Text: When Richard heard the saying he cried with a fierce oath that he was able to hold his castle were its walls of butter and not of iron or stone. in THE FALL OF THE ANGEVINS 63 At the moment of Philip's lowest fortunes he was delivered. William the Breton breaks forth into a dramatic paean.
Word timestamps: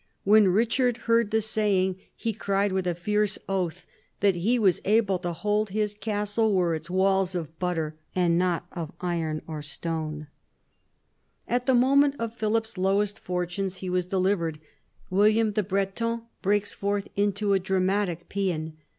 When 0.23 0.47
Richard 0.47 0.97
heard 1.05 1.29
the 1.29 1.41
saying 1.41 1.95
he 2.15 2.33
cried 2.33 2.71
with 2.71 2.87
a 2.87 2.95
fierce 2.95 3.37
oath 3.47 3.85
that 4.19 4.33
he 4.35 4.57
was 4.57 4.81
able 4.83 5.19
to 5.19 5.31
hold 5.31 5.69
his 5.69 5.93
castle 5.93 6.55
were 6.55 6.73
its 6.73 6.89
walls 6.89 7.35
of 7.35 7.59
butter 7.59 7.93
and 8.15 8.35
not 8.35 8.65
of 8.71 8.91
iron 8.99 9.43
or 9.45 9.61
stone. 9.61 10.25
in 10.25 10.25
THE 10.25 10.25
FALL 10.25 10.73
OF 10.73 11.47
THE 11.47 11.53
ANGEVINS 11.53 11.55
63 11.55 11.55
At 11.55 11.65
the 11.67 11.87
moment 11.87 12.15
of 12.19 12.35
Philip's 12.39 12.77
lowest 12.79 13.19
fortunes 13.19 13.75
he 13.75 13.89
was 13.91 14.05
delivered. 14.07 14.59
William 15.11 15.51
the 15.51 15.61
Breton 15.61 16.23
breaks 16.41 16.73
forth 16.73 17.07
into 17.15 17.53
a 17.53 17.59
dramatic 17.59 18.27
paean. 18.27 18.77